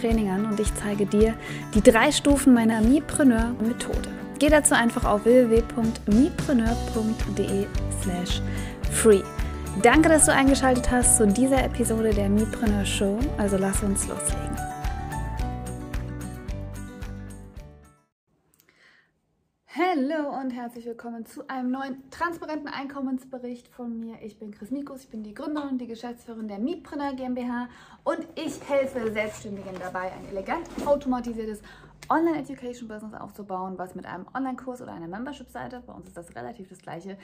[0.00, 1.34] Training an und ich zeige dir
[1.74, 4.08] die drei Stufen meiner Mipreneur-Methode.
[4.38, 7.66] Geh dazu einfach auf www.mipreneur.de
[8.02, 8.42] slash
[8.90, 9.22] free.
[9.82, 13.18] Danke, dass du eingeschaltet hast zu dieser Episode der Mipreneur Show.
[13.38, 14.69] Also lass uns loslegen.
[19.76, 24.16] Hallo und herzlich willkommen zu einem neuen transparenten Einkommensbericht von mir.
[24.20, 27.68] Ich bin Chris Mikus, ich bin die Gründerin und die Geschäftsführerin der Mietpreneur GmbH
[28.02, 31.62] und ich helfe Selbstständigen dabei, ein elegant automatisiertes
[32.08, 36.78] Online-Education-Business aufzubauen, was mit einem Online-Kurs oder einer Membership-Seite, bei uns ist das relativ das
[36.78, 37.16] gleiche,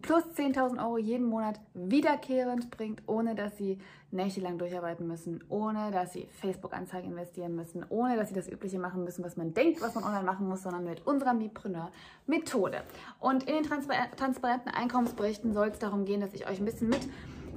[0.00, 3.78] plus 10.000 Euro jeden Monat wiederkehrend bringt, ohne dass sie
[4.10, 9.04] nächtelang durcharbeiten müssen, ohne dass sie Facebook-Anzeigen investieren müssen, ohne dass sie das Übliche machen
[9.04, 12.82] müssen, was man denkt, was man online machen muss, sondern mit unserer Mipreneur-Methode.
[13.20, 17.00] Und in den transparenten Einkommensberichten soll es darum gehen, dass ich euch ein bisschen mit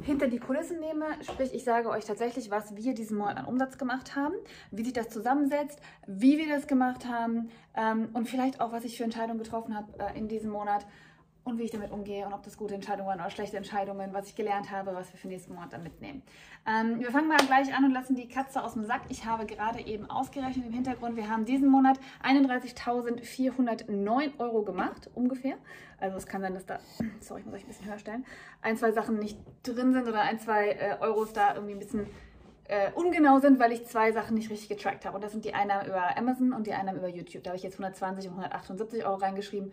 [0.02, 3.78] hinter die Kulissen nehme, sprich ich sage euch tatsächlich, was wir diesen Monat an Umsatz
[3.78, 4.36] gemacht haben,
[4.72, 8.98] wie sich das zusammensetzt, wie wir das gemacht haben ähm, und vielleicht auch, was ich
[8.98, 10.86] für Entscheidungen getroffen habe äh, in diesem Monat
[11.46, 14.28] und wie ich damit umgehe und ob das gute Entscheidungen waren oder schlechte Entscheidungen, was
[14.28, 16.24] ich gelernt habe, was wir für nächsten Monat dann mitnehmen.
[16.68, 19.02] Ähm, wir fangen mal gleich an und lassen die Katze aus dem Sack.
[19.10, 25.58] Ich habe gerade eben ausgerechnet im Hintergrund, wir haben diesen Monat 31.409 Euro gemacht, ungefähr.
[26.00, 26.80] Also es kann sein, dass da,
[27.22, 28.26] sorry, ich muss euch ein bisschen höher stellen,
[28.64, 32.08] ein, zwei Sachen nicht drin sind oder ein, zwei äh, Euros da irgendwie ein bisschen
[32.68, 35.14] äh, ungenau sind, weil ich zwei Sachen nicht richtig getrackt habe.
[35.16, 37.44] Und das sind die Einnahmen über Amazon und die Einnahmen über YouTube.
[37.44, 39.72] Da habe ich jetzt 120 und 178 Euro reingeschrieben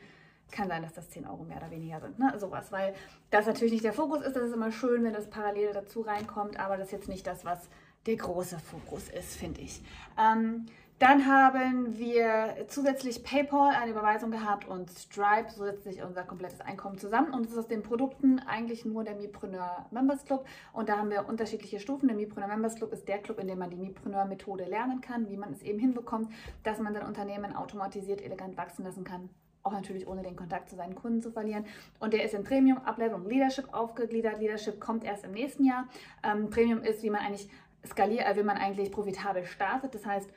[0.51, 2.19] kann sein, dass das 10 Euro mehr oder weniger sind.
[2.19, 2.35] Ne?
[2.39, 2.95] Sowas, weil
[3.31, 4.37] das natürlich nicht der Fokus ist.
[4.37, 7.45] Das ist immer schön, wenn das parallel dazu reinkommt, aber das ist jetzt nicht das,
[7.45, 7.69] was
[8.07, 9.81] der große Fokus ist, finde ich.
[10.19, 10.67] Ähm,
[11.03, 16.61] dann haben wir zusätzlich PayPal eine Überweisung gehabt und Stripe, so setzt sich unser komplettes
[16.61, 17.35] Einkommen zusammen.
[17.35, 20.47] Und es ist aus den Produkten eigentlich nur der Mipreneur Members Club.
[20.73, 22.07] Und da haben wir unterschiedliche Stufen.
[22.07, 25.29] Der Mipreneur Members Club ist der Club, in dem man die Mipreneur Methode lernen kann,
[25.29, 26.33] wie man es eben hinbekommt,
[26.63, 29.29] dass man sein Unternehmen automatisiert elegant wachsen lassen kann
[29.63, 31.65] auch natürlich ohne den Kontakt zu seinen Kunden zu verlieren.
[32.01, 34.41] Und der ist in Premium, Uplevel und Leadership aufgegliedert.
[34.41, 35.87] Leadership kommt erst im nächsten Jahr.
[36.23, 37.49] Ähm, Premium ist, wie man eigentlich
[37.87, 39.95] skaliert, äh, wie man eigentlich profitabel startet.
[39.95, 40.31] Das heißt,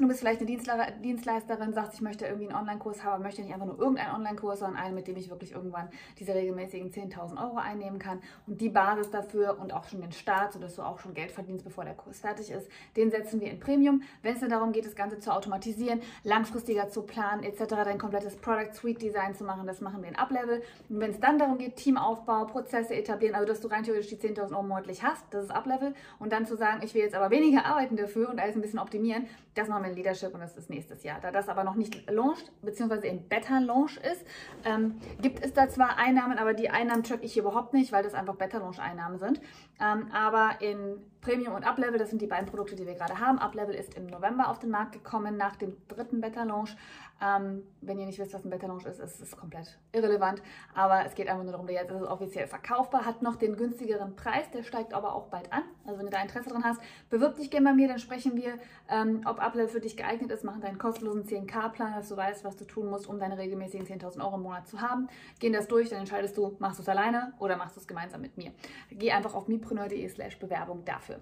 [0.00, 3.66] Du bist vielleicht eine Dienstleisterin, sagst, ich möchte irgendwie einen Online-Kurs haben, möchte nicht einfach
[3.66, 7.98] nur irgendeinen Online-Kurs, sondern einen, mit dem ich wirklich irgendwann diese regelmäßigen 10.000 Euro einnehmen
[7.98, 8.18] kann.
[8.46, 11.64] Und die Basis dafür und auch schon den Start, sodass du auch schon Geld verdienst,
[11.66, 14.02] bevor der Kurs fertig ist, den setzen wir in Premium.
[14.22, 18.36] Wenn es dann darum geht, das Ganze zu automatisieren, langfristiger zu planen, etc., dein komplettes
[18.36, 20.62] Product Suite Design zu machen, das machen wir in Up-Level.
[20.88, 24.16] Und wenn es dann darum geht, Teamaufbau, Prozesse etablieren, also dass du rein theoretisch die
[24.16, 25.94] 10.000 Euro monatlich hast, das ist Up-Level.
[26.18, 28.78] Und dann zu sagen, ich will jetzt aber weniger arbeiten dafür und alles ein bisschen
[28.78, 31.20] optimieren, das machen wir in Leadership und das ist nächstes Jahr.
[31.20, 34.24] Da das aber noch nicht launched, beziehungsweise im Beta-Launch ist,
[34.64, 38.14] ähm, gibt es da zwar Einnahmen, aber die Einnahmen track ich überhaupt nicht, weil das
[38.14, 39.40] einfach Beta-Launch-Einnahmen sind.
[39.80, 43.38] Ähm, aber in Premium und Uplevel, das sind die beiden Produkte, die wir gerade haben.
[43.38, 46.76] Uplevel ist im November auf den Markt gekommen, nach dem dritten Beta-Launch.
[47.22, 50.42] Ähm, wenn ihr nicht wisst, was ein Beta-Launch ist, ist es komplett irrelevant.
[50.74, 54.16] Aber es geht einfach nur darum, jetzt ist es offiziell verkaufbar, hat noch den günstigeren
[54.16, 55.62] Preis, der steigt aber auch bald an.
[55.84, 58.58] Also wenn du da Interesse dran hast, bewirb dich gerne bei mir, dann sprechen wir,
[58.88, 62.56] ähm, ob Uplevel für dich geeignet ist, machen deinen kostenlosen 10K-Plan, dass du weißt, was
[62.56, 65.08] du tun musst, um deine regelmäßigen 10.000 Euro im Monat zu haben.
[65.38, 68.20] Gehen das durch, dann entscheidest du, machst du es alleine oder machst du es gemeinsam
[68.20, 68.52] mit mir.
[68.90, 71.20] Geh einfach auf mipreneur.de slash Bewerbung dafür.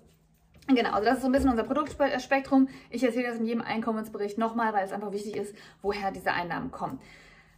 [0.68, 2.68] Genau, also das ist so ein bisschen unser Produktspektrum.
[2.90, 6.70] Ich erzähle das in jedem Einkommensbericht nochmal, weil es einfach wichtig ist, woher diese Einnahmen
[6.70, 7.00] kommen.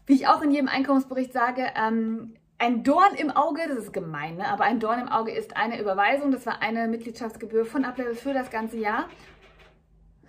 [0.07, 4.37] Wie ich auch in jedem Einkommensbericht sage, ähm, ein Dorn im Auge, das ist gemein,
[4.37, 4.47] ne?
[4.47, 6.31] aber ein Dorn im Auge ist eine Überweisung.
[6.31, 9.09] Das war eine Mitgliedschaftsgebühr von Uplevel für das ganze Jahr.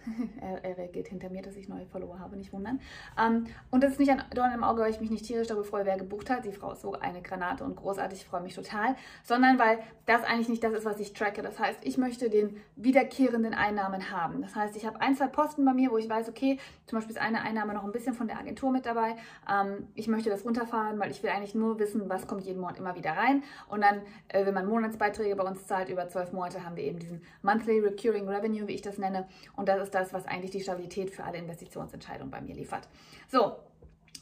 [0.41, 2.79] er, er, reagiert hinter mir, dass ich neue Follower habe, nicht wundern.
[3.19, 5.65] Ähm, und das ist nicht ein Dorn im Auge, weil ich mich nicht tierisch darüber
[5.65, 6.45] freue, wer gebucht hat.
[6.45, 8.95] Die Frau ist so eine Granate und großartig, ich freue mich total.
[9.23, 11.41] Sondern weil das eigentlich nicht das ist, was ich tracke.
[11.41, 14.41] Das heißt, ich möchte den wiederkehrenden Einnahmen haben.
[14.41, 17.15] Das heißt, ich habe ein, zwei Posten bei mir, wo ich weiß, okay, zum Beispiel
[17.15, 19.15] ist eine Einnahme noch ein bisschen von der Agentur mit dabei.
[19.49, 22.79] Ähm, ich möchte das runterfahren, weil ich will eigentlich nur wissen, was kommt jeden Monat
[22.79, 23.43] immer wieder rein.
[23.69, 26.99] Und dann, äh, wenn man Monatsbeiträge bei uns zahlt, über zwölf Monate, haben wir eben
[26.99, 29.27] diesen Monthly Recurring Revenue, wie ich das nenne.
[29.55, 32.87] Und das ist das, was eigentlich die Stabilität für alle Investitionsentscheidungen bei mir liefert.
[33.27, 33.57] So,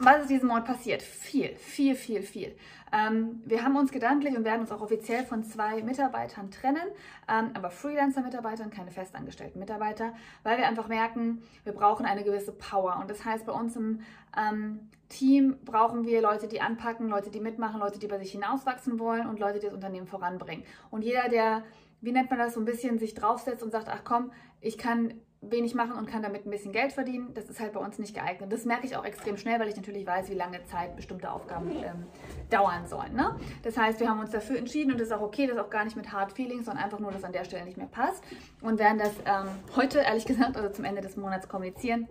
[0.01, 1.01] was ist diesen Monat passiert?
[1.01, 2.55] Viel, viel, viel, viel.
[2.93, 6.87] Ähm, wir haben uns gedanklich und werden uns auch offiziell von zwei Mitarbeitern trennen,
[7.27, 10.13] ähm, aber Freelancer-Mitarbeitern, keine festangestellten Mitarbeiter,
[10.43, 12.97] weil wir einfach merken, wir brauchen eine gewisse Power.
[13.01, 13.99] Und das heißt, bei uns im
[14.37, 18.99] ähm, Team brauchen wir Leute, die anpacken, Leute, die mitmachen, Leute, die bei sich hinauswachsen
[18.99, 20.63] wollen und Leute, die das Unternehmen voranbringen.
[20.91, 21.63] Und jeder, der,
[21.99, 24.31] wie nennt man das, so ein bisschen sich draufsetzt und sagt, ach komm,
[24.61, 27.33] ich kann wenig machen und kann damit ein bisschen Geld verdienen.
[27.33, 28.51] Das ist halt bei uns nicht geeignet.
[28.51, 31.71] Das merke ich auch extrem schnell, weil ich natürlich weiß, wie lange Zeit bestimmte Aufgaben
[31.71, 32.05] ähm,
[32.49, 33.13] dauern sollen.
[33.13, 33.35] Ne?
[33.63, 35.69] Das heißt, wir haben uns dafür entschieden und das ist auch okay, das ist auch
[35.69, 38.23] gar nicht mit Hard Feelings, sondern einfach nur, dass an der Stelle nicht mehr passt
[38.61, 42.07] und werden das ähm, heute, ehrlich gesagt, also zum Ende des Monats kommunizieren.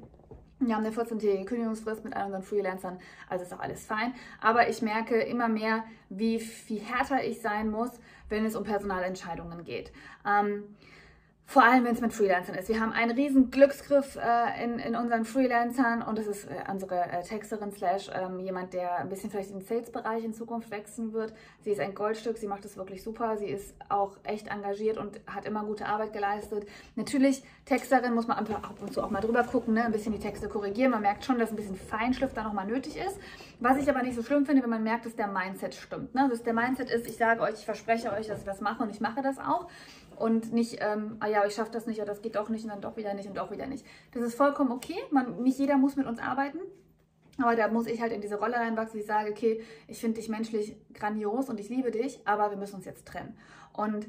[0.61, 2.99] Wir haben eine 14-tägige Kündigungsfrist mit all unseren Freelancern,
[3.29, 4.13] also ist auch alles fein.
[4.41, 7.91] Aber ich merke immer mehr, wie viel härter ich sein muss,
[8.29, 9.93] wenn es um Personalentscheidungen geht.
[10.27, 10.65] Ähm,
[11.51, 12.69] vor allem, wenn es mit Freelancern ist.
[12.69, 17.11] Wir haben einen riesen Glücksgriff äh, in, in unseren Freelancern und das ist äh, unsere
[17.11, 21.15] äh, Texterin slash ähm, jemand, der ein bisschen vielleicht in den Sales-Bereich in Zukunft wechseln
[21.15, 21.33] wird.
[21.63, 23.39] Sie ist ein Goldstück, sie macht das wirklich super.
[23.39, 26.69] Sie ist auch echt engagiert und hat immer gute Arbeit geleistet.
[26.97, 29.87] Natürlich, Texterin muss man ab und zu auch mal drüber gucken, ne?
[29.87, 30.91] ein bisschen die Texte korrigieren.
[30.91, 33.19] Man merkt schon, dass ein bisschen Feinschliff da nochmal nötig ist.
[33.59, 36.15] Was ich aber nicht so schlimm finde, wenn man merkt, dass der Mindset stimmt.
[36.15, 36.29] Ne?
[36.31, 38.91] Also der Mindset ist, ich sage euch, ich verspreche euch, dass ich das mache und
[38.91, 39.67] ich mache das auch
[40.19, 42.71] und nicht, ähm, ah ja, ich schaffe das nicht oder das geht doch nicht und
[42.71, 43.87] dann doch wieder nicht und doch wieder nicht.
[44.13, 44.97] Das ist vollkommen okay.
[45.11, 46.59] Man, nicht jeder muss mit uns arbeiten.
[47.41, 50.19] Aber da muss ich halt in diese Rolle reinwachsen, wie ich sage, okay, ich finde
[50.19, 53.39] dich menschlich grandios und ich liebe dich, aber wir müssen uns jetzt trennen.
[53.73, 54.09] Und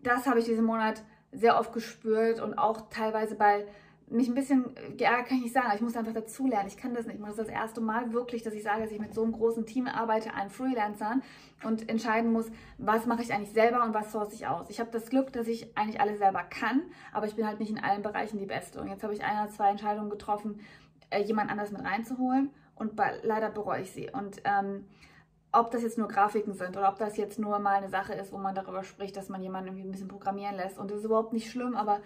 [0.00, 1.02] das habe ich diesen Monat
[1.32, 3.66] sehr oft gespürt und auch teilweise bei
[4.12, 6.68] mich ein bisschen geärgert kann ich nicht sagen, ich muss einfach dazulernen.
[6.68, 7.20] Ich kann das nicht.
[7.20, 9.66] Das ist das erste Mal wirklich, dass ich sage, dass ich mit so einem großen
[9.66, 11.22] Team arbeite an Freelancern
[11.64, 14.68] und entscheiden muss, was mache ich eigentlich selber und was source ich aus.
[14.70, 16.82] Ich habe das Glück, dass ich eigentlich alles selber kann,
[17.12, 18.80] aber ich bin halt nicht in allen Bereichen die Beste.
[18.80, 20.60] Und jetzt habe ich eine oder zwei Entscheidungen getroffen,
[21.10, 24.10] äh, jemand anders mit reinzuholen und leider bereue ich sie.
[24.10, 24.86] Und ähm,
[25.52, 28.32] ob das jetzt nur Grafiken sind oder ob das jetzt nur mal eine Sache ist,
[28.32, 30.78] wo man darüber spricht, dass man jemanden irgendwie ein bisschen programmieren lässt.
[30.78, 32.00] Und das ist überhaupt nicht schlimm, aber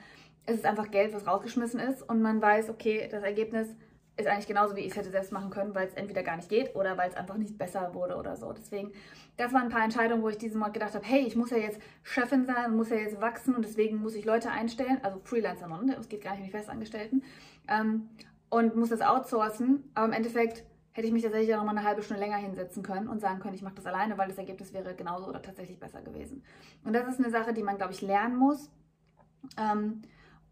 [0.46, 3.68] es ist einfach Geld, was rausgeschmissen ist und man weiß, okay, das Ergebnis
[4.16, 6.48] ist eigentlich genauso, wie ich es hätte selbst machen können, weil es entweder gar nicht
[6.48, 8.52] geht oder weil es einfach nicht besser wurde oder so.
[8.52, 8.92] Deswegen,
[9.36, 11.58] das waren ein paar Entscheidungen, wo ich diesen Mal gedacht habe, hey, ich muss ja
[11.58, 15.68] jetzt Chefin sein, muss ja jetzt wachsen und deswegen muss ich Leute einstellen, also Freelancer
[15.68, 15.96] noch, ne?
[16.00, 17.22] es geht gar nicht um die Festangestellten,
[17.68, 18.08] ähm,
[18.48, 21.86] und muss das outsourcen, aber im Endeffekt hätte ich mich tatsächlich auch noch mal eine
[21.86, 24.72] halbe Stunde länger hinsetzen können und sagen können, ich mache das alleine, weil das Ergebnis
[24.72, 26.42] wäre genauso oder tatsächlich besser gewesen.
[26.84, 28.70] Und das ist eine Sache, die man, glaube ich, lernen muss.
[29.58, 30.00] Ähm,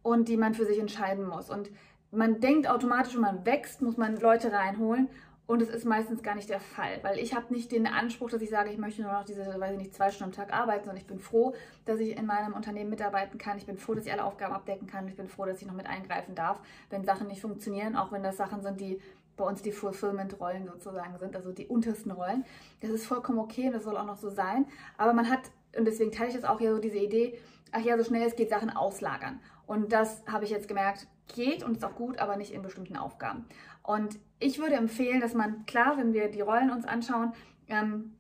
[0.05, 1.51] und die man für sich entscheiden muss.
[1.51, 1.71] Und
[2.13, 5.09] man denkt automatisch, wenn man wächst, muss man Leute reinholen.
[5.47, 8.41] Und es ist meistens gar nicht der Fall, weil ich habe nicht den Anspruch, dass
[8.41, 10.85] ich sage, ich möchte nur noch diese, weiß ich nicht, zwei Stunden am Tag arbeiten,
[10.85, 11.55] sondern ich bin froh,
[11.85, 13.59] dass ich in meinem Unternehmen mitarbeiten kann.
[13.59, 15.07] Ich bin froh, dass ich alle Aufgaben abdecken kann.
[15.07, 18.23] Ich bin froh, dass ich noch mit eingreifen darf, wenn Sachen nicht funktionieren, auch wenn
[18.23, 19.03] das Sachen sind, die
[19.37, 22.47] bei uns die Fulfillment-Rollen sozusagen sind, also die untersten Rollen.
[22.81, 24.67] Das ist vollkommen okay und das soll auch noch so sein.
[24.97, 27.39] Aber man hat, und deswegen teile ich jetzt auch hier so diese Idee,
[27.73, 29.41] ach ja, so schnell es geht, Sachen auslagern.
[29.67, 32.97] Und das habe ich jetzt gemerkt, geht und ist auch gut, aber nicht in bestimmten
[32.97, 33.47] Aufgaben.
[33.83, 37.33] Und ich würde empfehlen, dass man, klar, wenn wir die Rollen uns anschauen,
[37.69, 38.15] ähm,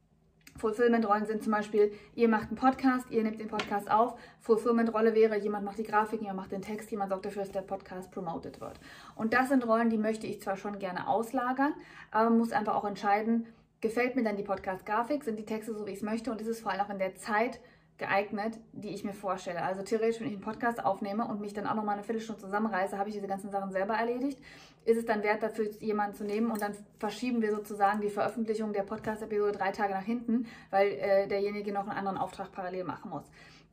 [0.56, 4.18] Fulfillment-Rollen sind zum Beispiel, ihr macht einen Podcast, ihr nehmt den Podcast auf.
[4.40, 7.62] Fulfillment-Rolle wäre, jemand macht die Grafiken, jemand macht den Text, jemand sorgt dafür, dass der
[7.62, 8.78] Podcast promoted wird.
[9.16, 11.74] Und das sind Rollen, die möchte ich zwar schon gerne auslagern,
[12.12, 13.46] aber man muss einfach auch entscheiden,
[13.80, 16.46] gefällt mir dann die Podcast-Grafik, sind die Texte so, wie ich es möchte und ist
[16.46, 17.58] es vor allem auch in der Zeit
[17.98, 19.62] geeignet, die ich mir vorstelle.
[19.62, 22.98] Also theoretisch, wenn ich einen Podcast aufnehme und mich dann auch nochmal eine Viertelstunde zusammenreiße,
[22.98, 24.40] habe ich diese ganzen Sachen selber erledigt.
[24.84, 28.72] Ist es dann wert, dafür jemanden zu nehmen und dann verschieben wir sozusagen die Veröffentlichung
[28.72, 33.10] der Podcast-Episode drei Tage nach hinten, weil äh, derjenige noch einen anderen Auftrag parallel machen
[33.10, 33.24] muss.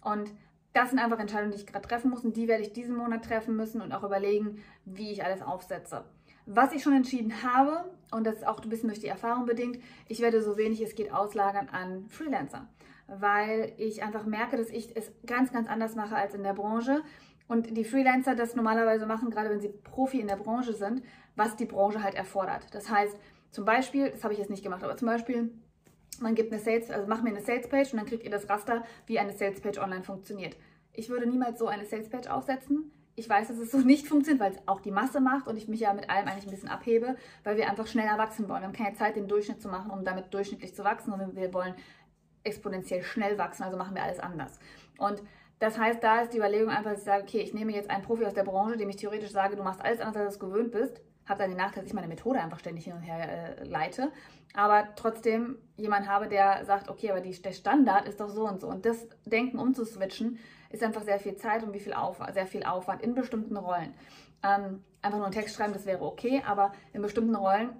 [0.01, 0.31] Und
[0.73, 3.25] das sind einfach Entscheidungen, die ich gerade treffen muss und die werde ich diesen Monat
[3.25, 6.05] treffen müssen und auch überlegen, wie ich alles aufsetze.
[6.45, 9.79] Was ich schon entschieden habe, und das ist auch ein bisschen durch die Erfahrung bedingt,
[10.07, 12.67] ich werde so wenig es geht auslagern an Freelancer
[13.19, 17.01] weil ich einfach merke, dass ich es ganz, ganz anders mache als in der Branche.
[17.47, 21.03] Und die Freelancer das normalerweise machen, gerade wenn sie Profi in der Branche sind,
[21.35, 22.67] was die Branche halt erfordert.
[22.71, 23.17] Das heißt,
[23.49, 25.51] zum Beispiel, das habe ich jetzt nicht gemacht, aber zum Beispiel,
[26.21, 28.83] man gibt eine Sales, also macht mir eine Salespage und dann kriegt ihr das Raster,
[29.05, 30.55] wie eine Salespage online funktioniert.
[30.93, 32.91] Ich würde niemals so eine Salespage aufsetzen.
[33.15, 35.67] Ich weiß, dass es so nicht funktioniert, weil es auch die Masse macht und ich
[35.67, 38.61] mich ja mit allem eigentlich ein bisschen abhebe, weil wir einfach schneller wachsen wollen.
[38.61, 41.53] Wir haben keine Zeit, den Durchschnitt zu machen, um damit durchschnittlich zu wachsen, sondern wir
[41.53, 41.75] wollen
[42.43, 44.59] exponentiell schnell wachsen, also machen wir alles anders.
[44.97, 45.21] Und
[45.59, 48.03] das heißt, da ist die Überlegung einfach, dass ich sage, okay, ich nehme jetzt einen
[48.03, 50.51] Profi aus der Branche, dem ich theoretisch sage, du machst alles anders, als du es
[50.51, 53.59] gewöhnt bist, habe dann den Nachteil, dass ich meine Methode einfach ständig hin und her
[53.59, 54.11] äh, leite,
[54.53, 58.59] aber trotzdem jemand habe, der sagt, okay, aber die, der Standard ist doch so und
[58.59, 58.67] so.
[58.67, 60.39] Und das Denken umzuswitchen,
[60.71, 63.93] ist einfach sehr viel Zeit und wie viel Aufwand, sehr viel Aufwand in bestimmten Rollen.
[64.43, 67.71] Ähm, einfach nur einen Text schreiben, das wäre okay, aber in bestimmten Rollen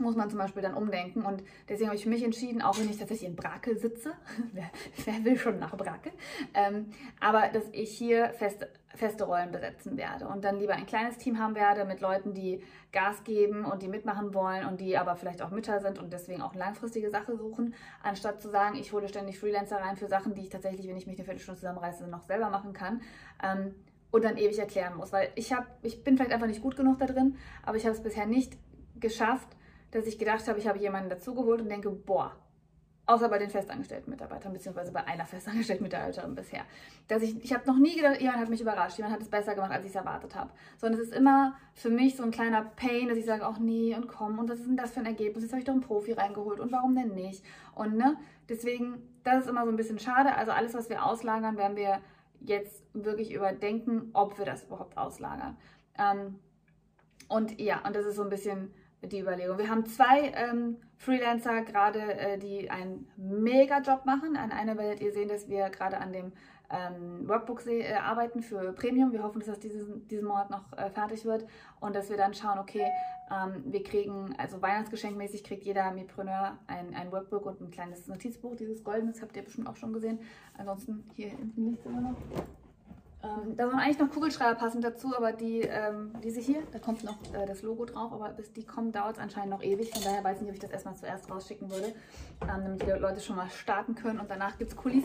[0.00, 1.22] muss man zum Beispiel dann umdenken.
[1.22, 4.12] Und deswegen habe ich mich entschieden, auch wenn ich tatsächlich in Brakel sitze,
[4.52, 4.70] wer,
[5.04, 6.12] wer, will schon nach Brakel,
[6.54, 6.90] ähm,
[7.20, 11.38] aber dass ich hier feste, feste Rollen besetzen werde und dann lieber ein kleines Team
[11.38, 15.42] haben werde mit Leuten, die Gas geben und die mitmachen wollen und die aber vielleicht
[15.42, 19.38] auch Mütter sind und deswegen auch langfristige Sache suchen, anstatt zu sagen, ich hole ständig
[19.38, 22.50] Freelancer rein für Sachen, die ich tatsächlich, wenn ich mich eine Viertelstunde zusammenreiße, noch selber
[22.50, 23.00] machen kann.
[23.42, 23.74] Ähm,
[24.10, 26.98] und dann ewig erklären muss, weil ich habe, ich bin vielleicht einfach nicht gut genug
[26.98, 28.58] da drin, aber ich habe es bisher nicht
[28.98, 29.48] geschafft,
[29.90, 32.36] dass ich gedacht habe, ich habe jemanden dazugeholt und denke, boah,
[33.10, 36.62] außer bei den festangestellten Mitarbeitern, beziehungsweise bei einer festangestellten Mitarbeiterin bisher.
[37.08, 39.54] Dass ich, ich habe noch nie gedacht, jemand hat mich überrascht, jemand hat es besser
[39.54, 40.50] gemacht, als ich es erwartet habe.
[40.78, 43.94] Sondern es ist immer für mich so ein kleiner Pain, dass ich sage, ach nee,
[43.94, 45.42] und komm, und was ist denn das für ein Ergebnis?
[45.42, 47.44] Jetzt habe ich doch einen Profi reingeholt und warum denn nicht?
[47.74, 48.16] Und ne,
[48.48, 50.34] deswegen, das ist immer so ein bisschen schade.
[50.36, 52.00] Also alles, was wir auslagern, werden wir
[52.40, 55.56] jetzt wirklich überdenken, ob wir das überhaupt auslagern.
[55.98, 56.38] Ähm,
[57.28, 59.58] und ja, und das ist so ein bisschen die Überlegung.
[59.58, 64.36] Wir haben zwei ähm, Freelancer gerade, äh, die einen Mega-Job machen.
[64.36, 66.32] An einer werdet ihr sehen, dass wir gerade an dem
[66.70, 69.12] ähm, Workbook äh, arbeiten für Premium.
[69.12, 71.46] Wir hoffen, dass das diesen, diesen Monat noch äh, fertig wird
[71.80, 72.86] und dass wir dann schauen, okay,
[73.30, 78.56] ähm, wir kriegen, also Weihnachtsgeschenkmäßig kriegt jeder Mipreneur ein, ein Workbook und ein kleines Notizbuch,
[78.56, 80.20] dieses goldenes, habt ihr bestimmt auch schon gesehen.
[80.56, 82.16] Ansonsten hier hinten liegt es immer noch.
[83.22, 87.04] Ähm, da sollen eigentlich noch Kugelschreiber passend dazu, aber die, ähm, diese hier, da kommt
[87.04, 89.90] noch äh, das Logo drauf, aber bis die kommen, dauert es anscheinend noch ewig.
[89.90, 91.88] Von daher weiß ich nicht, ob ich das erstmal zuerst rausschicken würde,
[92.40, 95.04] ähm, damit die Leute schon mal starten können und danach gibt es Kulis.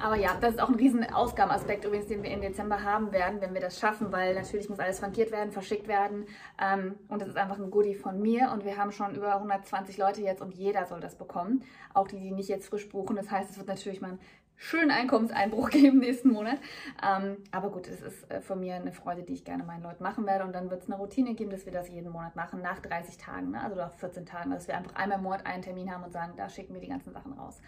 [0.00, 3.40] Aber ja, das ist auch ein riesen Ausgabenaspekt übrigens, den wir im Dezember haben werden,
[3.40, 6.26] wenn wir das schaffen, weil natürlich muss alles frankiert werden, verschickt werden
[6.62, 9.98] ähm, und das ist einfach ein Goodie von mir und wir haben schon über 120
[9.98, 13.16] Leute jetzt und jeder soll das bekommen, auch die, die nicht jetzt frisch buchen.
[13.16, 14.18] Das heißt, es wird natürlich mal ein
[14.56, 16.58] schönen Einkommenseinbruch geben nächsten Monat.
[17.02, 20.02] Ähm, aber gut, es ist äh, von mir eine Freude, die ich gerne meinen Leuten
[20.02, 20.44] machen werde.
[20.44, 23.18] Und dann wird es eine Routine geben, dass wir das jeden Monat machen, nach 30
[23.18, 23.62] Tagen, ne?
[23.62, 26.32] also nach 14 Tagen, dass wir einfach einmal im Monat einen Termin haben und sagen,
[26.36, 27.60] da schicken wir die ganzen Sachen raus.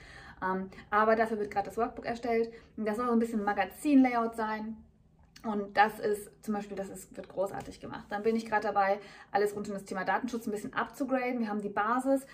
[0.42, 2.52] Ähm, aber dafür wird gerade das Workbook erstellt.
[2.76, 4.76] Das soll so ein bisschen Magazin-Layout sein.
[5.45, 8.07] Und das ist zum Beispiel, das ist, wird großartig gemacht.
[8.09, 8.99] Dann bin ich gerade dabei,
[9.30, 11.40] alles rund um das Thema Datenschutz ein bisschen abzugraden.
[11.40, 12.26] Wir haben die Basis.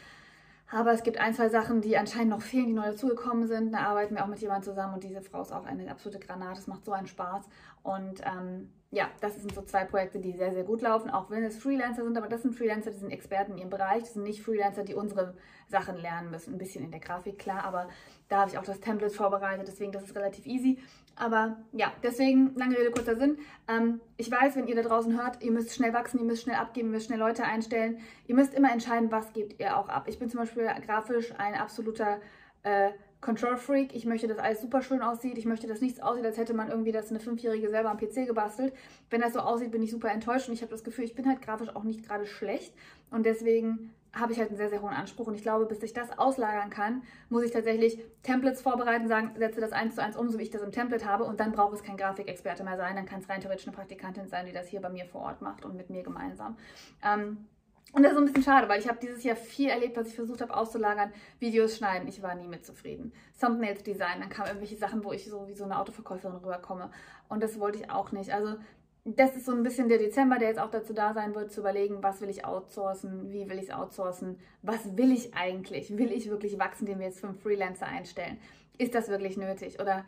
[0.70, 3.72] Aber es gibt ein, zwei Sachen, die anscheinend noch fehlen, die neu dazugekommen sind.
[3.72, 6.58] Da arbeiten wir auch mit jemandem zusammen und diese Frau ist auch eine absolute Granate.
[6.58, 7.44] Es macht so einen Spaß.
[7.82, 11.44] Und ähm, ja, das sind so zwei Projekte, die sehr, sehr gut laufen, auch wenn
[11.44, 12.16] es Freelancer sind.
[12.16, 14.02] Aber das sind Freelancer, die sind Experten in ihrem Bereich.
[14.04, 15.34] Das sind nicht Freelancer, die unsere
[15.68, 16.54] Sachen lernen müssen.
[16.54, 17.88] Ein bisschen in der Grafik, klar, aber
[18.28, 19.68] da habe ich auch das Template vorbereitet.
[19.68, 20.78] Deswegen, das ist relativ easy.
[21.16, 23.38] Aber ja, deswegen, lange Rede, kurzer Sinn.
[23.68, 26.56] Ähm, ich weiß, wenn ihr da draußen hört, ihr müsst schnell wachsen, ihr müsst schnell
[26.56, 27.98] abgeben, ihr müsst schnell Leute einstellen.
[28.26, 30.06] Ihr müsst immer entscheiden, was gebt ihr auch ab.
[30.08, 32.20] Ich bin zum Beispiel grafisch ein absoluter
[32.64, 32.90] äh,
[33.20, 33.94] Control Freak.
[33.94, 35.38] Ich möchte, dass alles super schön aussieht.
[35.38, 38.26] Ich möchte, dass nichts aussieht, als hätte man irgendwie das eine Fünfjährige selber am PC
[38.26, 38.74] gebastelt.
[39.08, 41.26] Wenn das so aussieht, bin ich super enttäuscht und ich habe das Gefühl, ich bin
[41.26, 42.74] halt grafisch auch nicht gerade schlecht.
[43.10, 45.26] Und deswegen habe ich halt einen sehr, sehr hohen Anspruch.
[45.26, 49.60] Und ich glaube, bis ich das auslagern kann, muss ich tatsächlich Templates vorbereiten, sagen, setze
[49.60, 51.24] das eins zu eins um, so wie ich das im Template habe.
[51.24, 52.96] Und dann braucht es kein Grafikexperte mehr sein.
[52.96, 55.42] Dann kann es rein theoretisch eine Praktikantin sein, die das hier bei mir vor Ort
[55.42, 56.56] macht und mit mir gemeinsam.
[57.04, 57.46] Ähm,
[57.92, 60.16] und das ist ein bisschen schade, weil ich habe dieses Jahr viel erlebt, was ich
[60.16, 61.12] versucht habe auszulagern.
[61.38, 63.12] Videos schneiden, ich war nie mit zufrieden.
[63.40, 66.90] Thumbnails design, dann kamen irgendwelche Sachen, wo ich so wie so eine Autoverkäuferin rüberkomme.
[67.28, 68.34] Und das wollte ich auch nicht.
[68.34, 68.56] Also
[69.04, 71.60] das ist so ein bisschen der Dezember, der jetzt auch dazu da sein wird, zu
[71.60, 75.96] überlegen, was will ich outsourcen, wie will ich es outsourcen, was will ich eigentlich?
[75.98, 78.38] Will ich wirklich wachsen, den wir jetzt fünf Freelancer einstellen?
[78.78, 79.78] Ist das wirklich nötig?
[79.78, 80.06] Oder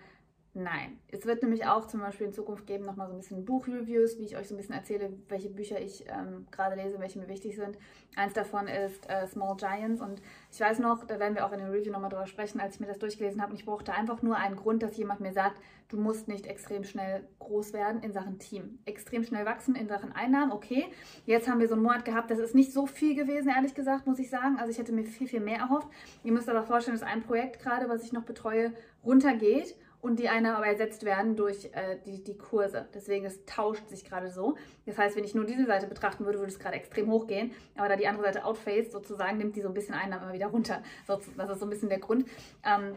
[0.58, 0.98] Nein.
[1.08, 4.24] Es wird nämlich auch zum Beispiel in Zukunft geben nochmal so ein bisschen Buchreviews, wie
[4.24, 7.56] ich euch so ein bisschen erzähle, welche Bücher ich ähm, gerade lese, welche mir wichtig
[7.56, 7.76] sind.
[8.16, 11.58] Eins davon ist äh, Small Giants und ich weiß noch, da werden wir auch in
[11.58, 14.22] dem Review nochmal drüber sprechen, als ich mir das durchgelesen habe und ich brauchte einfach
[14.22, 18.14] nur einen Grund, dass jemand mir sagt, du musst nicht extrem schnell groß werden in
[18.14, 18.78] Sachen Team.
[18.86, 20.86] Extrem schnell wachsen in Sachen Einnahmen, okay.
[21.26, 24.06] Jetzt haben wir so einen Monat gehabt, das ist nicht so viel gewesen, ehrlich gesagt,
[24.06, 24.56] muss ich sagen.
[24.58, 25.88] Also ich hätte mir viel, viel mehr erhofft.
[26.24, 28.72] Ihr müsst aber vorstellen, dass ein Projekt gerade, was ich noch betreue,
[29.04, 32.86] runtergeht und die eine aber ersetzt werden durch äh, die, die Kurse.
[32.94, 34.56] Deswegen, es tauscht sich gerade so.
[34.86, 37.50] Das heißt, wenn ich nur diese Seite betrachten würde, würde es gerade extrem hochgehen.
[37.76, 40.46] Aber da die andere Seite outfaced sozusagen, nimmt die so ein bisschen Einnahmen immer wieder
[40.46, 40.82] runter.
[41.08, 42.26] Das ist so ein bisschen der Grund.
[42.64, 42.94] Ähm,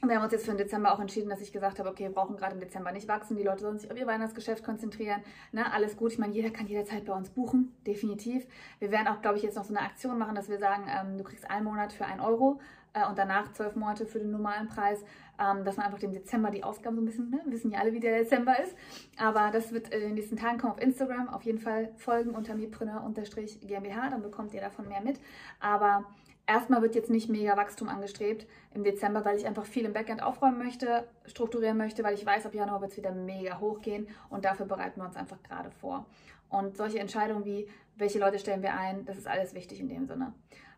[0.00, 2.04] und wir haben uns jetzt für den Dezember auch entschieden, dass ich gesagt habe, okay,
[2.04, 3.36] wir brauchen gerade im Dezember nicht wachsen.
[3.36, 5.22] Die Leute sollen sich auf ihr Weihnachtsgeschäft konzentrieren.
[5.52, 6.10] Ne, alles gut.
[6.10, 7.72] Ich meine, jeder kann jederzeit bei uns buchen.
[7.86, 8.44] Definitiv.
[8.80, 11.18] Wir werden auch, glaube ich, jetzt noch so eine Aktion machen, dass wir sagen, ähm,
[11.18, 12.58] du kriegst einen Monat für einen Euro
[12.94, 15.04] äh, und danach zwölf Monate für den normalen Preis,
[15.38, 17.92] ähm, dass man einfach den Dezember die Ausgaben so ein bisschen, ne, wissen ja alle,
[17.92, 18.74] wie der Dezember ist,
[19.18, 22.54] aber das wird in den nächsten Tagen kommen auf Instagram, auf jeden Fall folgen unter
[22.54, 25.20] mipreneur-gmbh, dann bekommt ihr davon mehr mit,
[25.60, 26.04] aber
[26.46, 30.22] Erstmal wird jetzt nicht mega Wachstum angestrebt im Dezember, weil ich einfach viel im Backend
[30.22, 34.08] aufräumen möchte, strukturieren möchte, weil ich weiß, ab Januar wird es wieder mega hochgehen.
[34.28, 36.04] Und dafür bereiten wir uns einfach gerade vor.
[36.48, 40.06] Und solche Entscheidungen wie, welche Leute stellen wir ein, das ist alles wichtig in dem
[40.06, 40.34] Sinne.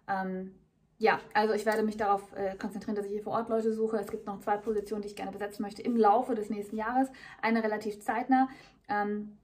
[0.06, 0.54] Ähm,
[0.98, 3.98] ja, also ich werde mich darauf äh, konzentrieren, dass ich hier vor Ort Leute suche.
[3.98, 7.08] Es gibt noch zwei Positionen, die ich gerne besetzen möchte im Laufe des nächsten Jahres.
[7.42, 8.48] Eine relativ zeitnah.
[8.88, 9.36] Ähm,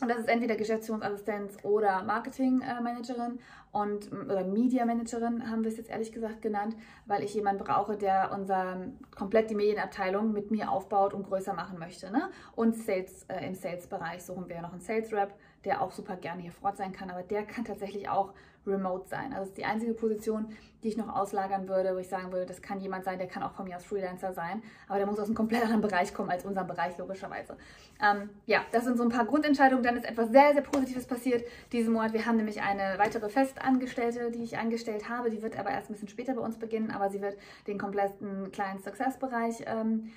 [0.00, 3.38] und das ist entweder Geschäftsführungsassistenz oder Marketingmanagerin
[3.72, 6.76] und oder Media Managerin haben wir es jetzt ehrlich gesagt genannt,
[7.06, 11.78] weil ich jemanden brauche, der unser komplett die Medienabteilung mit mir aufbaut und größer machen
[11.78, 12.10] möchte.
[12.10, 12.30] Ne?
[12.54, 15.34] Und Sales, äh, im Sales-Bereich suchen wir noch einen Sales Rep,
[15.66, 18.32] der auch super gerne hier vor Ort sein kann, aber der kann tatsächlich auch
[18.66, 19.32] remote sein.
[19.32, 20.46] Also das ist die einzige Position,
[20.82, 23.42] die ich noch auslagern würde, wo ich sagen würde, das kann jemand sein, der kann
[23.42, 26.30] auch von mir aus Freelancer sein, aber der muss aus einem komplett anderen Bereich kommen
[26.30, 27.56] als unser Bereich, logischerweise.
[28.02, 29.84] Ähm, ja, das sind so ein paar Grundentscheidungen.
[29.84, 32.12] Dann ist etwas sehr, sehr Positives passiert diesen Monat.
[32.12, 35.30] Wir haben nämlich eine weitere Festangestellte, die ich eingestellt habe.
[35.30, 38.52] Die wird aber erst ein bisschen später bei uns beginnen, aber sie wird den kompletten
[38.52, 40.12] kleinen Success-Bereich ähm,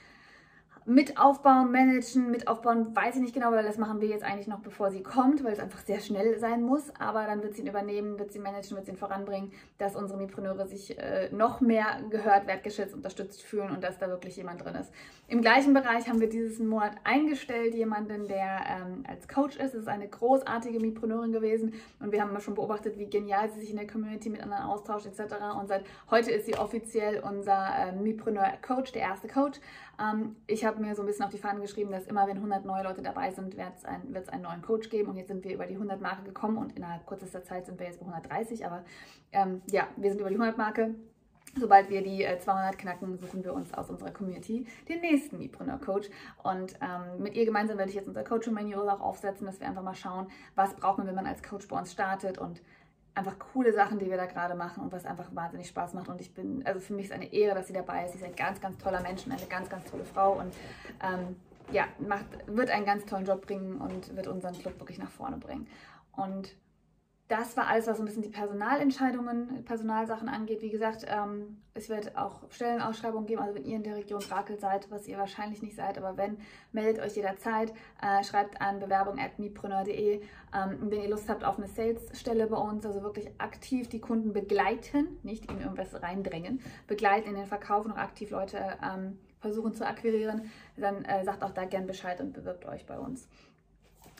[0.89, 4.47] mit aufbauen, managen, mit aufbauen, weiß ich nicht genau, weil das machen wir jetzt eigentlich
[4.47, 6.91] noch bevor sie kommt, weil es einfach sehr schnell sein muss.
[6.99, 10.17] Aber dann wird sie ihn übernehmen, wird sie managen, wird sie ihn voranbringen, dass unsere
[10.17, 14.73] Mipreneure sich äh, noch mehr gehört, wertgeschätzt, unterstützt fühlen und dass da wirklich jemand drin
[14.75, 14.91] ist.
[15.29, 19.75] Im gleichen Bereich haben wir diesen Monat eingestellt, jemanden, der ähm, als Coach ist.
[19.75, 23.69] Es ist eine großartige Mipreneurin gewesen und wir haben schon beobachtet, wie genial sie sich
[23.69, 25.35] in der Community mit anderen austauscht etc.
[25.59, 29.59] Und seit heute ist sie offiziell unser äh, Mipreneur-Coach, der erste Coach.
[30.01, 32.65] Ähm, ich habe mir so ein bisschen auf die Fahnen geschrieben, dass immer wenn 100
[32.65, 35.09] neue Leute dabei sind, wird es ein, einen neuen Coach geben.
[35.09, 37.85] Und jetzt sind wir über die 100 Marke gekommen und innerhalb kürzester Zeit sind wir
[37.85, 38.65] jetzt bei 130.
[38.65, 38.83] Aber
[39.31, 40.95] ähm, ja, wir sind über die 100 Marke.
[41.57, 45.79] Sobald wir die 200 äh, knacken, suchen wir uns aus unserer Community den nächsten Mipreneur
[45.79, 46.09] Coach.
[46.43, 49.81] Und ähm, mit ihr gemeinsam werde ich jetzt unser Coaching-Manual auch aufsetzen, dass wir einfach
[49.81, 52.61] mal schauen, was braucht man, wenn man als Coach bei uns startet und
[53.15, 56.07] einfach coole Sachen, die wir da gerade machen und was einfach wahnsinnig Spaß macht.
[56.07, 58.13] Und ich bin, also für mich ist eine Ehre, dass sie dabei ist.
[58.13, 60.53] Sie ist ein ganz, ganz toller Mensch und eine ganz, ganz tolle Frau und
[61.03, 61.35] ähm,
[61.71, 65.37] ja, macht, wird einen ganz tollen Job bringen und wird unseren Club wirklich nach vorne
[65.37, 65.67] bringen.
[66.13, 66.55] Und
[67.29, 70.63] das war alles, was so ein bisschen die Personalentscheidungen, Personalsachen angeht.
[70.63, 73.39] Wie gesagt, ähm, es wird auch Stellenausschreibungen geben.
[73.39, 76.39] Also wenn ihr in der Region Brakel seid, was ihr wahrscheinlich nicht seid, aber wenn,
[76.71, 77.71] meldet euch jederzeit.
[78.01, 83.03] Äh, schreibt an bewerbung.mipreneur.de, ähm, wenn ihr Lust habt auf eine Sales-Stelle bei uns, also
[83.03, 88.31] wirklich aktiv die Kunden begleiten, nicht ihnen irgendwas reindrängen, begleiten in den Verkauf und aktiv
[88.31, 92.87] Leute ähm, versuchen zu akquirieren, dann äh, sagt auch da gern Bescheid und bewirbt euch
[92.87, 93.29] bei uns.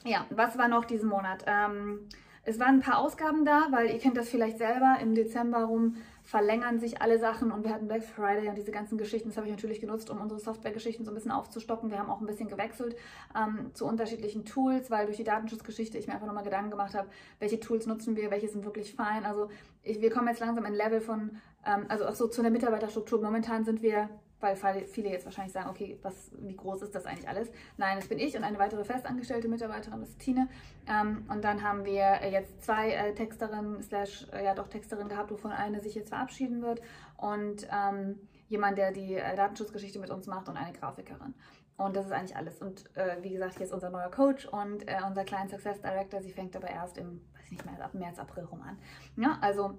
[0.06, 1.44] Ja, was war noch diesen Monat?
[1.48, 2.08] Ähm,
[2.44, 5.96] es waren ein paar Ausgaben da, weil ihr kennt das vielleicht selber, im Dezember rum
[6.24, 9.30] verlängern sich alle Sachen und wir hatten Black Friday und diese ganzen Geschichten.
[9.30, 11.90] Das habe ich natürlich genutzt, um unsere Software-Geschichten so ein bisschen aufzustocken.
[11.90, 12.96] Wir haben auch ein bisschen gewechselt
[13.36, 17.10] ähm, zu unterschiedlichen Tools, weil durch die Datenschutzgeschichte ich mir einfach nochmal Gedanken gemacht habe,
[17.40, 19.26] welche Tools nutzen wir, welche sind wirklich fein.
[19.26, 19.50] Also
[19.82, 23.20] ich, wir kommen jetzt langsam in Level von, ähm, also auch so zu der Mitarbeiterstruktur.
[23.20, 24.08] Momentan sind wir
[24.40, 27.52] weil viele jetzt wahrscheinlich sagen, okay, was, wie groß ist das eigentlich alles?
[27.78, 30.48] Nein, das bin ich und eine weitere festangestellte Mitarbeiterin, ist Tine.
[30.88, 35.32] Ähm, und dann haben wir jetzt zwei äh, Texterinnen, slash, äh, ja doch Texterinnen gehabt,
[35.32, 36.82] wovon eine sich jetzt verabschieden wird
[37.18, 41.34] und ähm, jemand, der die äh, Datenschutzgeschichte mit uns macht und eine Grafikerin.
[41.78, 42.62] Und das ist eigentlich alles.
[42.62, 46.32] Und äh, wie gesagt, jetzt unser neuer Coach und äh, unser kleiner Success Director, sie
[46.32, 48.78] fängt aber erst im, weiß ich nicht mehr, ab März, April rum an.
[49.16, 49.78] Ja, also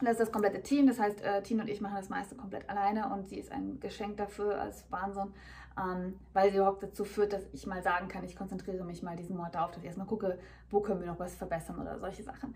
[0.00, 0.86] das ist das komplette Team.
[0.86, 3.78] Das heißt, äh, Tine und ich machen das meiste komplett alleine und sie ist ein
[3.80, 5.32] Geschenk dafür als Wahnsinn,
[5.78, 9.16] ähm, weil sie überhaupt dazu führt, dass ich mal sagen kann, ich konzentriere mich mal
[9.16, 10.38] diesen Monat darauf, dass ich erstmal gucke,
[10.70, 12.54] wo können wir noch was verbessern oder solche Sachen.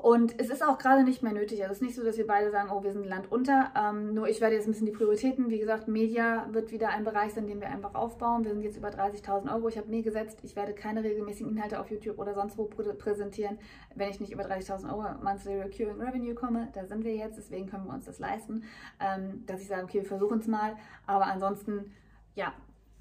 [0.00, 1.60] Und es ist auch gerade nicht mehr nötig.
[1.62, 3.72] Also es ist nicht so, dass wir beide sagen, oh, wir sind Land unter.
[3.76, 5.50] Ähm, nur ich werde jetzt ein bisschen die Prioritäten.
[5.50, 8.44] Wie gesagt, Media wird wieder ein Bereich sein, den wir einfach aufbauen.
[8.44, 9.66] Wir sind jetzt über 30.000 Euro.
[9.66, 12.92] Ich habe mir gesetzt, ich werde keine regelmäßigen Inhalte auf YouTube oder sonst wo pr
[12.92, 13.58] präsentieren,
[13.96, 16.68] wenn ich nicht über 30.000 Euro Monthly Recurring Revenue komme.
[16.74, 18.62] Da sind wir jetzt, deswegen können wir uns das leisten,
[19.00, 20.76] ähm, dass ich sage, okay, wir versuchen es mal.
[21.08, 21.92] Aber ansonsten,
[22.36, 22.54] ja,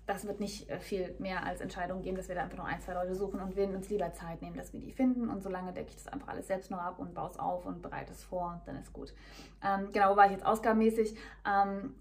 [0.07, 2.81] das wird nicht äh, viel mehr als Entscheidung geben, dass wir da einfach noch ein,
[2.81, 5.29] zwei Leute suchen und wir uns lieber Zeit nehmen, dass wir die finden.
[5.29, 7.81] Und solange decke ich das einfach alles selbst noch ab und baue es auf und
[7.81, 9.13] bereite es vor, dann ist gut.
[9.63, 11.17] Ähm, genau, war ich jetzt ausgabenmäßig?
[11.45, 11.93] Ähm,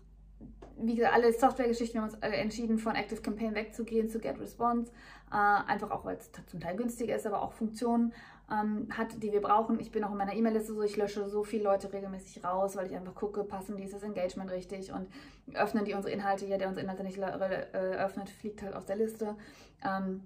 [0.79, 4.39] wie gesagt, alle Software-Geschichten, wir haben uns äh, entschieden, von Active Campaign wegzugehen zu Get
[4.39, 4.93] Response.
[5.33, 8.13] Äh, einfach auch, weil es zum Teil günstiger ist, aber auch Funktionen
[8.51, 9.81] ähm, hat, die wir brauchen.
[9.81, 12.87] Ich bin auch in meiner E-Mail-Liste so, ich lösche so viele Leute regelmäßig raus, weil
[12.87, 15.09] ich einfach gucke, passen die, ist das Engagement richtig und
[15.55, 16.47] öffnen die unsere Inhalte.
[16.47, 19.37] Ja, der unsere Inhalte nicht äh, öffnet, fliegt halt aus der Liste.
[19.85, 20.23] Ähm,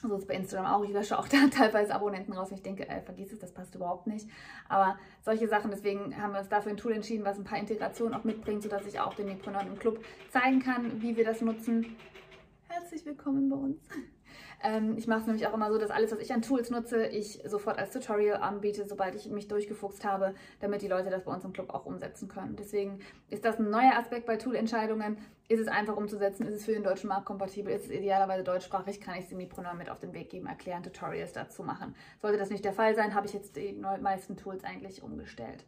[0.00, 0.84] so ist bei Instagram auch.
[0.84, 2.50] Ich lösche auch da teilweise Abonnenten raus.
[2.50, 4.28] Und ich denke, äh, vergiss es, das passt überhaupt nicht.
[4.68, 8.14] Aber solche Sachen, deswegen haben wir uns dafür ein Tool entschieden, was ein paar Integrationen
[8.14, 11.96] auch mitbringt, sodass ich auch den Nepreneuren im Club zeigen kann, wie wir das nutzen.
[12.68, 13.78] Herzlich willkommen bei uns.
[14.62, 17.06] Ähm, ich mache es nämlich auch immer so, dass alles, was ich an Tools nutze,
[17.06, 21.32] ich sofort als Tutorial anbiete, sobald ich mich durchgefuchst habe, damit die Leute das bei
[21.32, 22.54] uns im Club auch umsetzen können.
[22.56, 25.18] Deswegen ist das ein neuer Aspekt bei Tool-Entscheidungen.
[25.48, 26.46] Ist es einfach umzusetzen?
[26.46, 27.74] Ist es für den deutschen Markt kompatibel?
[27.74, 29.00] Ist es idealerweise deutschsprachig?
[29.00, 31.94] Kann ich es dem Mipreneur mit auf den Weg geben, erklären, Tutorials dazu machen?
[32.20, 35.64] Sollte das nicht der Fall sein, habe ich jetzt die meisten Tools eigentlich umgestellt.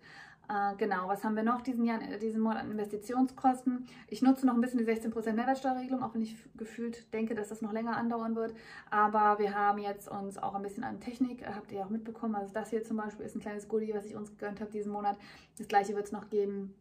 [0.48, 3.86] Äh, genau, was haben wir noch diesen, Jahr, diesen Monat an Investitionskosten?
[4.08, 7.62] Ich nutze noch ein bisschen die 16% Mehrwertsteuerregelung, auch wenn ich gefühlt denke, dass das
[7.62, 8.54] noch länger andauern wird.
[8.90, 12.34] Aber wir haben jetzt uns auch ein bisschen an Technik, äh, habt ihr auch mitbekommen.
[12.34, 14.92] Also das hier zum Beispiel ist ein kleines Goodie, was ich uns gegönnt habe diesen
[14.92, 15.18] Monat.
[15.56, 16.74] Das gleiche wird es noch geben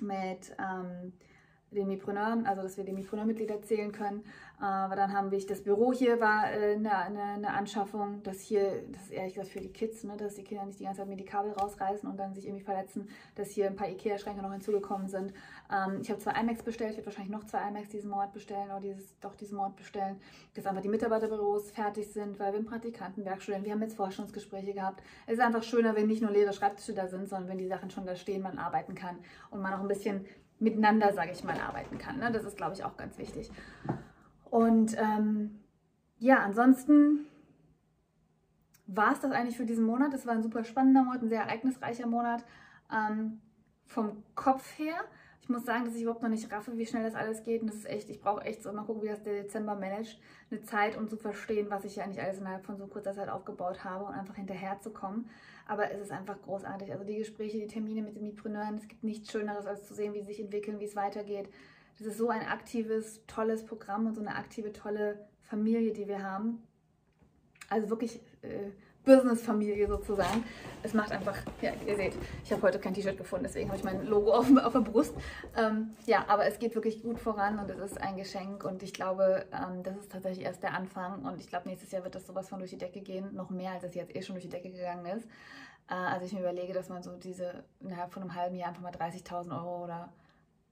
[0.00, 0.56] mit...
[0.58, 1.12] Ähm,
[1.76, 4.24] den also dass wir die Mipreneur-Mitglieder zählen können.
[4.58, 8.84] Aber dann haben wir, das Büro hier war äh, eine, eine, eine, Anschaffung, das hier,
[8.90, 11.08] das ist ehrlich gesagt für die Kids, ne, dass die Kinder nicht die ganze Zeit
[11.08, 14.52] mir die Kabel rausreißen und dann sich irgendwie verletzen, dass hier ein paar Ikea-Schränke noch
[14.52, 15.34] hinzugekommen sind.
[15.70, 18.70] Ähm, ich habe zwei iMacs bestellt, ich werde wahrscheinlich noch zwei iMacs diesen Monat bestellen
[18.70, 20.18] oder dieses, doch diesen Monat bestellen,
[20.54, 24.72] dass einfach die Mitarbeiterbüros fertig sind, weil wir haben Praktikanten, Werkstudenten, wir haben jetzt Forschungsgespräche
[24.72, 25.02] gehabt.
[25.26, 27.90] Es ist einfach schöner, wenn nicht nur leere Schreibtische da sind, sondern wenn die Sachen
[27.90, 29.18] schon da stehen, man arbeiten kann
[29.50, 30.24] und man auch ein bisschen
[30.58, 32.18] miteinander, sage ich mal, arbeiten kann.
[32.18, 32.30] Ne?
[32.32, 33.50] Das ist, glaube ich, auch ganz wichtig.
[34.50, 35.60] Und ähm,
[36.18, 37.26] ja, ansonsten
[38.86, 40.14] war es das eigentlich für diesen Monat.
[40.14, 42.44] Es war ein super spannender Monat, ein sehr ereignisreicher Monat.
[42.92, 43.40] Ähm,
[43.86, 44.96] vom Kopf her,
[45.46, 47.62] ich muss sagen, dass ich überhaupt noch nicht raffe, wie schnell das alles geht.
[47.62, 50.18] Und das ist echt, ich brauche echt so, mal gucken, wie das der Dezember managt.
[50.50, 53.28] Eine Zeit, um zu verstehen, was ich ja eigentlich alles innerhalb von so kurzer Zeit
[53.28, 55.30] aufgebaut habe und einfach hinterherzukommen.
[55.68, 56.90] Aber es ist einfach großartig.
[56.90, 60.14] Also die Gespräche, die Termine mit den Mipreneuren, es gibt nichts Schöneres, als zu sehen,
[60.14, 61.48] wie sie sich entwickeln, wie es weitergeht.
[61.96, 66.24] Das ist so ein aktives, tolles Programm und so eine aktive, tolle Familie, die wir
[66.24, 66.60] haben.
[67.68, 68.72] Also wirklich äh,
[69.06, 70.44] Business-Familie sozusagen.
[70.82, 72.12] Es macht einfach, ja, ihr seht,
[72.44, 75.14] ich habe heute kein T-Shirt gefunden, deswegen habe ich mein Logo auf, auf der Brust.
[75.56, 78.92] Ähm, ja, aber es geht wirklich gut voran und es ist ein Geschenk und ich
[78.92, 82.26] glaube, ähm, das ist tatsächlich erst der Anfang und ich glaube, nächstes Jahr wird das
[82.26, 84.50] sowas von durch die Decke gehen, noch mehr, als es jetzt eh schon durch die
[84.50, 85.26] Decke gegangen ist.
[85.88, 88.82] Äh, also ich mir überlege, dass man so diese innerhalb von einem halben Jahr einfach
[88.82, 90.12] mal 30.000 Euro oder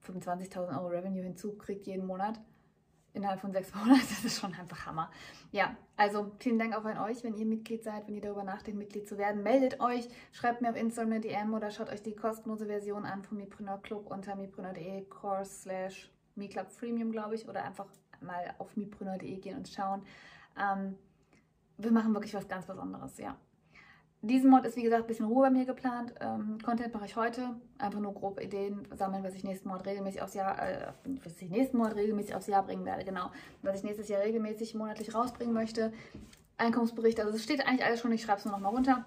[0.06, 2.38] 25.000 Euro Revenue hinzukriegt jeden Monat
[3.14, 4.00] innerhalb von sechs Monaten.
[4.00, 5.10] Das ist schon einfach Hammer.
[5.52, 8.78] Ja, also vielen Dank auch an euch, wenn ihr Mitglied seid, wenn ihr darüber nachdenkt,
[8.78, 9.42] Mitglied zu werden.
[9.42, 13.22] Meldet euch, schreibt mir auf Instagram eine DM oder schaut euch die kostenlose Version an
[13.22, 17.86] vom Mipreneur Club unter mipreneur.de course slash MeClub Freemium, glaube ich, oder einfach
[18.20, 20.02] mal auf mipreneur.de gehen und schauen.
[20.58, 20.96] Ähm,
[21.78, 23.36] wir machen wirklich was ganz Besonderes, ja.
[24.26, 26.14] Diesen Mod ist wie gesagt ein bisschen Ruhe bei mir geplant.
[26.20, 27.50] Ähm, Content mache ich heute.
[27.76, 31.50] Einfach nur grob Ideen sammeln, was ich nächsten Mod regelmäßig aufs Jahr, äh, was ich
[31.50, 33.30] nächsten Mod regelmäßig aufs Jahr bringen werde, genau.
[33.60, 35.92] Was ich nächstes Jahr regelmäßig monatlich rausbringen möchte.
[36.56, 39.04] Einkommensbericht, also es steht eigentlich alles schon, ich schreibe es nur noch mal runter.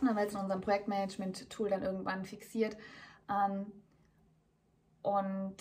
[0.00, 2.76] Und dann wird es in unserem Projektmanagement-Tool dann irgendwann fixiert.
[3.30, 3.72] Ähm,
[5.00, 5.54] und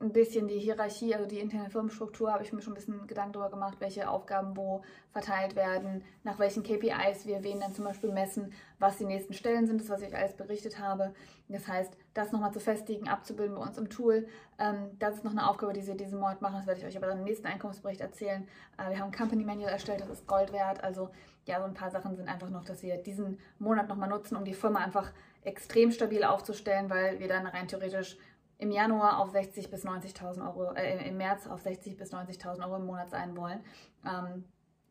[0.00, 3.32] ein bisschen die Hierarchie, also die interne Firmenstruktur, habe ich mir schon ein bisschen Gedanken
[3.34, 8.10] darüber gemacht, welche Aufgaben wo verteilt werden, nach welchen KPIs wir wen dann zum Beispiel
[8.10, 11.14] messen, was die nächsten Stellen sind, das, was ich alles berichtet habe.
[11.48, 14.26] Das heißt, das nochmal zu festigen, abzubilden bei uns im Tool.
[14.58, 16.56] Ähm, das ist noch eine Aufgabe, die wir diesen Monat machen.
[16.56, 18.48] Das werde ich euch aber dann im nächsten Einkommensbericht erzählen.
[18.76, 20.82] Äh, wir haben ein Company Manual erstellt, das ist Gold wert.
[20.82, 21.10] Also
[21.46, 24.44] ja, so ein paar Sachen sind einfach noch, dass wir diesen Monat nochmal nutzen, um
[24.44, 28.16] die Firma einfach extrem stabil aufzustellen, weil wir dann rein theoretisch
[28.58, 32.76] im Januar auf 60 bis 90.000 Euro, äh, im März auf 60 bis 90.000 Euro
[32.76, 33.60] im Monat sein wollen.
[34.04, 34.44] Ähm,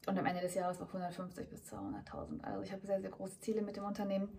[0.05, 2.43] und am Ende des Jahres auf 150 bis 200.000.
[2.43, 4.29] Also ich habe sehr, sehr große Ziele mit dem Unternehmen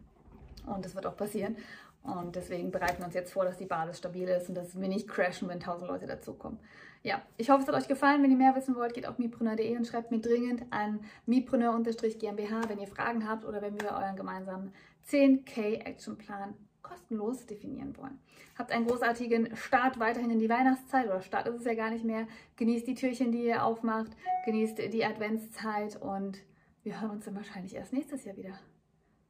[0.67, 1.57] und das wird auch passieren.
[2.03, 4.89] Und deswegen bereiten wir uns jetzt vor, dass die Basis stabil ist und dass wir
[4.89, 6.59] nicht crashen, wenn 1000 Leute dazukommen.
[7.03, 8.23] Ja, ich hoffe, es hat euch gefallen.
[8.23, 12.79] Wenn ihr mehr wissen wollt, geht auf mipreneur.de und schreibt mir dringend an mipreneur-gmbh, wenn
[12.79, 14.73] ihr Fragen habt oder wenn wir euren gemeinsamen
[15.09, 18.21] 10K Actionplan kostenlos definieren wollen.
[18.57, 22.05] Habt einen großartigen Start weiterhin in die Weihnachtszeit oder Start ist es ja gar nicht
[22.05, 22.29] mehr.
[22.55, 24.13] Genießt die Türchen, die ihr aufmacht,
[24.45, 26.39] genießt die Adventszeit und
[26.85, 28.61] wir hören uns dann wahrscheinlich erst nächstes Jahr wieder.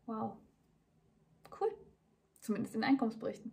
[0.04, 0.32] Wow.
[1.58, 1.72] Cool.
[2.40, 3.52] Zumindest in Einkommensberichten.